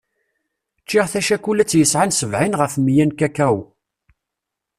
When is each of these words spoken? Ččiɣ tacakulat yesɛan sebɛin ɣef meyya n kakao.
Ččiɣ 0.81 1.05
tacakulat 1.11 1.71
yesɛan 1.79 2.11
sebɛin 2.19 2.57
ɣef 2.61 2.73
meyya 2.77 3.05
n 3.05 3.11
kakao. 3.19 3.57